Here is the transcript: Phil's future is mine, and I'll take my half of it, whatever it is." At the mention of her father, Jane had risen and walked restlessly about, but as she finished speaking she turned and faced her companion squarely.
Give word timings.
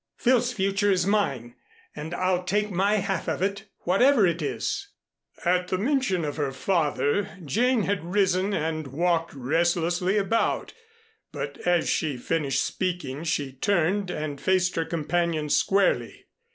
Phil's 0.17 0.51
future 0.51 0.89
is 0.89 1.05
mine, 1.05 1.53
and 1.95 2.15
I'll 2.15 2.43
take 2.43 2.71
my 2.71 2.95
half 2.95 3.27
of 3.29 3.43
it, 3.43 3.65
whatever 3.81 4.25
it 4.25 4.41
is." 4.41 4.87
At 5.45 5.67
the 5.67 5.77
mention 5.77 6.25
of 6.25 6.37
her 6.37 6.51
father, 6.51 7.37
Jane 7.45 7.83
had 7.83 8.03
risen 8.03 8.51
and 8.51 8.87
walked 8.87 9.31
restlessly 9.35 10.17
about, 10.17 10.73
but 11.31 11.59
as 11.67 11.87
she 11.87 12.17
finished 12.17 12.63
speaking 12.65 13.23
she 13.23 13.51
turned 13.53 14.09
and 14.09 14.41
faced 14.41 14.75
her 14.75 14.85
companion 14.85 15.49
squarely. 15.49 16.25